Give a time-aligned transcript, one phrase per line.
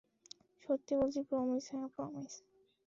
[0.63, 2.31] সত্যি বলছি, প্রমিস, হ্যাঁ প্রমিস!